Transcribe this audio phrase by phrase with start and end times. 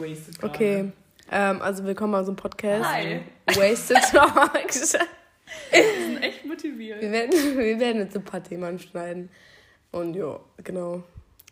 [0.00, 0.92] Wasted Okay,
[1.32, 2.84] ähm, also willkommen bei unserem Podcast.
[2.84, 3.20] Hi.
[3.46, 4.92] Wasted Talks.
[4.92, 7.00] Wir sind echt motiviert.
[7.00, 9.30] Wir werden, wir werden jetzt ein paar Themen schneiden.
[9.92, 11.02] Und ja, genau.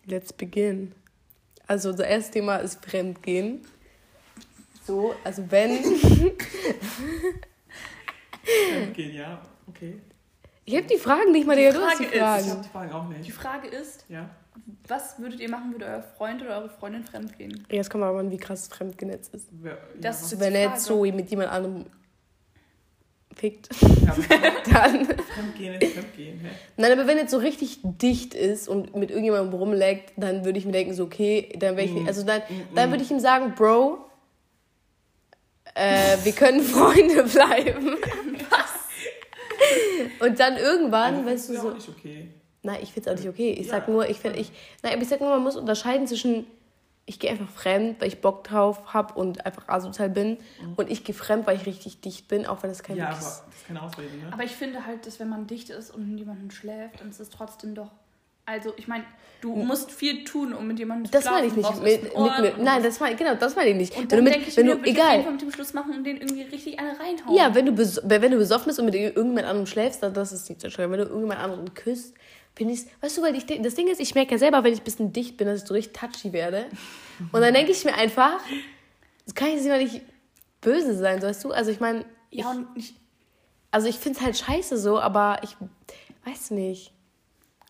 [0.04, 0.92] Let's begin.
[1.66, 3.62] Also unser erstes Thema ist Fremdgehen.
[4.86, 5.78] So, also wenn.
[8.90, 9.98] Okay, ja, okay.
[10.66, 12.50] Ich habe die Fragen nicht mal, Digga, du hast die Frage ist- Ich Fragen.
[12.58, 13.32] hab die Fragen auch Die nicht.
[13.32, 14.28] Frage ist, Ja?
[14.86, 17.66] Was würdet ihr machen, würde euer Freund oder eure Freundin fremdgehen?
[17.70, 19.48] Ja, Jetzt kommt aber an, wie krass Fremdgehen jetzt ist.
[19.50, 21.86] Wer, Das ja, ist- Wenn er jetzt so mit jemand anderem
[23.34, 24.14] fickt, ja,
[24.72, 25.06] dann.
[25.06, 26.48] Fremdgehen ist Fremdgehen, hä?
[26.76, 30.66] Nein, aber wenn jetzt so richtig dicht ist und mit irgendjemandem rumleckt, dann würde ich
[30.66, 32.42] mir denken, so, okay, dann wäre ich nicht, also dann,
[32.76, 33.98] dann würde ich ihm sagen, Bro,
[35.74, 37.96] äh, wir können Freunde bleiben.
[40.20, 42.28] Und dann irgendwann, Also, weißt du, ist ja so, auch nicht okay.
[42.64, 43.52] Nein, ich find's auch nicht okay.
[43.52, 43.92] Ich sag Ja.
[43.94, 44.50] nur, ich find, ich,
[44.82, 46.46] nein, aber ich sag nur, man muss unterscheiden zwischen,
[47.06, 50.38] ich gehe einfach fremd, weil ich Bock drauf hab und einfach asozial bin,
[50.76, 53.14] und ich gehe fremd, weil ich richtig dicht bin, auch wenn das kein Ja, aber
[53.16, 54.32] das ist keine Ausrede, ne?
[54.32, 57.20] Aber ich finde halt, dass wenn man dicht ist und mit jemandem schläft, dann ist
[57.20, 57.90] es trotzdem doch.
[58.46, 59.04] Also, ich meine,
[59.40, 61.36] du musst viel tun, um mit jemandem zu Das schlafen.
[61.36, 61.82] meine ich nicht.
[61.82, 63.96] Mit, mit, mit, nein, das meine genau, das meine ich nicht.
[63.96, 64.98] Und wenn dann du mit, denke ich wenn mir, du, ich.
[64.98, 67.34] Fall mit dem Schluss machen und den irgendwie richtig eine reinhauen.
[67.34, 70.46] Ja, wenn du, wenn du besoffen bist und mit irgendjemand anderem schläfst, dann das ist
[70.50, 70.90] nicht so schön.
[70.90, 72.14] Wenn du irgendjemand anderen küsst,
[72.54, 74.80] finde ich weißt du, weil ich, das Ding ist, ich merke ja selber, wenn ich
[74.80, 76.66] ein bisschen dicht bin, dass ich so richtig touchy werde.
[77.32, 78.40] Und dann denke ich mir einfach,
[79.24, 80.02] das kann ich jetzt immer nicht
[80.60, 81.52] böse sein, weißt du?
[81.52, 82.94] Also ich meine, ja, und ich,
[83.70, 85.56] also ich finde es halt scheiße so, aber ich
[86.24, 86.92] weiß nicht.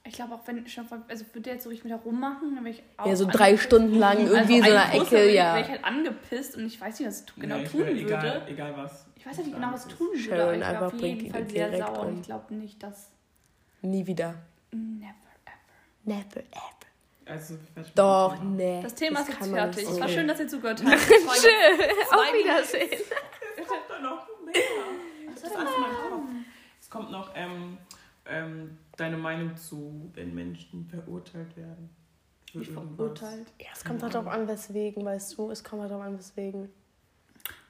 [0.04, 2.64] ich glaube auch, wenn ich also würde der jetzt so richtig mit da rummachen, dann
[2.64, 3.06] wäre ich auch.
[3.06, 3.64] Ja, so drei angepisst.
[3.64, 5.54] Stunden lang irgendwie in so also einer Ecke, dann ja.
[5.54, 8.00] Wäre ich halt angepisst und ich weiß nicht, was ich genau Nee, ich tun würde.
[8.00, 9.06] Egal, egal was.
[9.16, 11.32] Ich weiß ja nicht genau, was tun würde, Sharon aber ich wäre einfach auf jeden
[11.32, 12.20] Fall sehr sauer und um.
[12.20, 13.10] ich glaube nicht, dass.
[13.82, 14.34] Nie wieder.
[14.74, 15.56] Never ever.
[16.04, 16.74] Never ever.
[17.26, 17.54] Also,
[17.94, 18.80] Doch, nee.
[18.82, 19.76] Das Thema ist jetzt fertig.
[19.78, 21.00] nicht Es war schön, dass ihr zugehört habt.
[21.00, 21.80] Schön.
[22.10, 23.00] Auf Wiedersehen.
[23.56, 24.62] Es kommt doch noch mehr.
[25.32, 26.30] Das ist alles in meinem Kopf.
[26.80, 27.78] Es kommt noch ähm,
[28.26, 31.88] ähm, deine Meinung zu, wenn Menschen verurteilt werden.
[32.52, 32.84] Irgendwas.
[32.96, 33.46] verurteilt.
[33.60, 35.50] Ja, es kommt halt darauf an, weswegen, weißt du?
[35.50, 36.68] Es kommt halt darauf an, weswegen.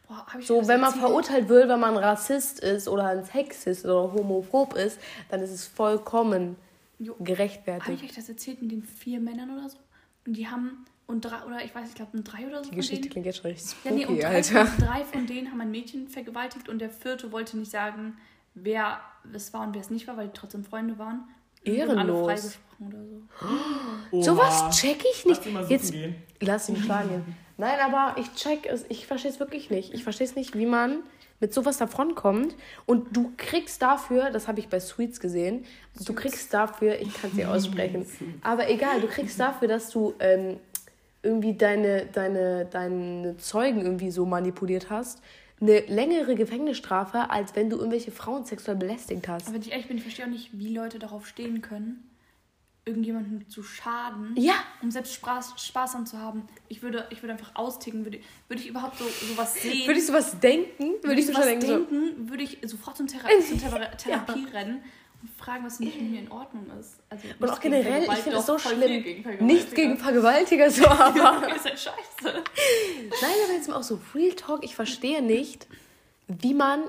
[0.09, 3.85] Boah, hab ich So, wenn man verurteilt wird, wenn man Rassist ist oder ein Sexist
[3.85, 4.99] oder homophob ist,
[5.29, 6.57] dann ist es vollkommen
[6.99, 7.15] Jo.
[7.15, 8.05] Habe ich gerechtfertigt.
[8.05, 9.79] euch das erzählt mit den vier Männern oder so?
[10.27, 12.69] Und die haben, und drei, oder ich weiß, ich glaube, ein drei oder so Die
[12.71, 13.13] von Geschichte denen.
[13.13, 14.67] klingt jetzt schon richtig Ja, nee, spooky, und drei, Alter.
[14.67, 18.17] von, drei von denen haben ein Mädchen vergewaltigt und der vierte wollte nicht sagen,
[18.55, 19.01] wer
[19.33, 21.25] es war und wer es nicht war, weil die trotzdem Freunde waren.
[21.67, 22.25] Und wurden alle Ehrenlos.
[22.27, 24.17] freigesprochen oder so.
[24.17, 24.23] Oha.
[24.23, 25.39] Sowas check ich nicht.
[25.39, 26.15] Lass ihn mal Jetzt gehen.
[26.41, 27.37] lass ihn schlagen.
[27.57, 29.95] Nein, aber ich check es, ich verstehe es wirklich nicht.
[29.95, 31.01] Ich verstehe es nicht, wie man
[31.45, 32.57] mit sowas davonkommt
[32.87, 35.67] und du kriegst dafür, das habe ich bei Sweets gesehen,
[36.07, 38.07] du kriegst dafür, ich kann sie aussprechen,
[38.41, 40.57] aber egal, du kriegst dafür, dass du ähm,
[41.23, 45.21] irgendwie deine, deine, deine Zeugen irgendwie so manipuliert hast,
[45.61, 49.47] eine längere Gefängnisstrafe, als wenn du irgendwelche Frauen sexuell belästigt hast.
[49.47, 52.09] Aber ich ehrlich bin, ich verstehe auch nicht, wie Leute darauf stehen können,
[52.87, 54.55] irgendjemandem zu schaden, Ja.
[54.83, 56.47] um selbst Spaß, Spaß dran zu haben.
[56.69, 58.05] Ich würde, ich würde einfach austicken.
[58.05, 59.87] Würde, würde ich überhaupt so sowas sehen?
[59.87, 60.93] Würde ich sowas denken?
[61.03, 63.87] Würde ich so schon sowas denken, so, denken, würde ich sofort zum Thera zur Thera
[63.97, 64.83] Therapie rennen
[65.23, 66.99] und fragen, was nicht mit mir in Ordnung ist.
[67.09, 69.03] Also Und auch generell, ich finde es so schlimm.
[69.03, 71.49] gegen Nichts gegen Vergewaltiger, so, aber.
[71.49, 71.95] Ihr seid scheiße.
[72.25, 75.67] Nein, aber jetzt mal auch so Real Talk, ich verstehe nicht,
[76.29, 76.83] wie man,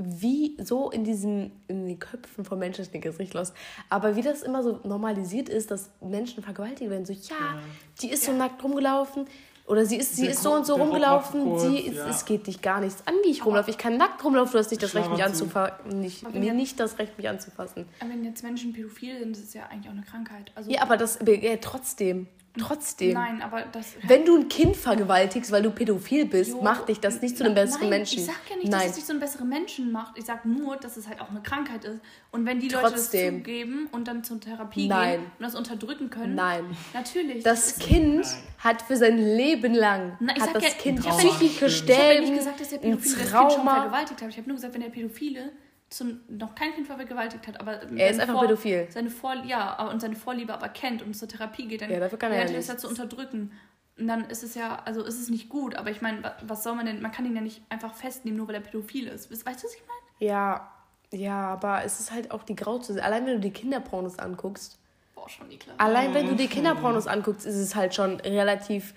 [0.00, 3.52] wie so in diesen, in den Köpfen von Menschen, ich denke jetzt richtig los,
[3.88, 7.04] aber wie das immer so normalisiert ist, dass Menschen vergewaltigt werden.
[7.04, 7.58] So, ja,
[8.00, 9.26] die ist so nackt rumgelaufen.
[9.66, 12.08] Oder sie ist, sie Der ist so und so rumgelaufen, sie, kurz, ist, ja.
[12.08, 13.68] es geht dich gar nichts an, wie ich rumlaufe.
[13.68, 16.00] Ich kann nackt rumlaufen, du hast nicht das Recht, mich anzufassen.
[16.00, 17.84] Nicht, jetzt- nicht das Recht, mich anzufassen.
[18.00, 20.52] Aber wenn jetzt Menschen pädophil sind, das ist ja eigentlich auch eine Krankheit.
[20.54, 23.14] Also, Ja, aber das, ja, trotzdem, trotzdem.
[23.14, 23.94] Nein, aber das.
[24.02, 27.44] Wenn du ein Kind vergewaltigst, weil du pädophil bist, Jo, macht dich das nicht zu
[27.44, 28.18] einem besseren nein, Menschen.
[28.18, 28.80] Ich sag ja nicht, Nein.
[28.80, 30.18] dass es dich zu einem besseren Menschen macht.
[30.18, 32.00] Ich sag nur, dass es halt auch eine Krankheit ist.
[32.30, 33.34] Und wenn die Leute Trotzdem.
[33.36, 35.10] das zugeben und dann zur Therapie Nein.
[35.20, 36.64] gehen und das unterdrücken können, Nein.
[36.92, 37.42] natürlich.
[37.44, 38.42] Das ist- Kind Nein.
[38.58, 41.64] hat für sein Leben lang Na, ich hat sag das ja- Kind psychische Ich habe
[41.64, 44.28] ja Stellen, nicht gesagt, dass der Pädophile das Kind schon vergewaltigt hat.
[44.30, 45.52] Ich habe nur gesagt, wenn der Pädophile
[45.90, 48.86] zum, noch kein Kind vergewaltigt hat, aber Er ist seine einfach pädophil.
[48.90, 52.18] Seine Vor ja, und seine Vorliebe aber kennt und zur Therapie geht, dann Ja, dafür
[52.18, 53.52] kann er ja lernt er es ja zu unterdrücken.
[53.98, 56.62] Und dann ist es ja, also ist es nicht gut, aber ich meine, wa- was
[56.62, 59.30] soll man denn, man kann ihn ja nicht einfach festnehmen, nur weil er pädophil ist.
[59.32, 60.30] Weißt weißt du, was ich meine?
[60.30, 60.70] Ja,
[61.10, 63.02] ja, aber es ist halt auch die Grauzone.
[63.02, 64.78] Allein wenn du die Kinderpornos anguckst,
[65.14, 65.80] Boah, schon die Klasse.
[65.80, 68.94] allein wenn du die Kinderpornos anguckst, ist es halt schon relativ,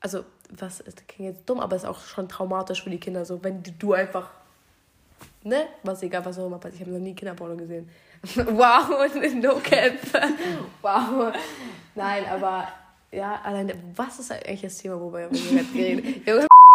[0.00, 3.00] also was ist, das klingt jetzt dumm, aber es ist auch schon traumatisch für die
[3.00, 3.24] Kinder.
[3.26, 4.30] So, wenn du einfach,
[5.48, 6.82] ne, was egal, was auch immer passiert.
[6.82, 7.88] Ich habe noch nie Kinderporno gesehen.
[8.34, 8.88] wow,
[9.34, 9.94] no cap.
[10.82, 11.32] wow.
[11.94, 12.68] Nein, aber
[13.10, 16.24] Ja, allein, was ist eigentlich das Thema, worüber wir gerade haben?
[16.24, 16.47] Wir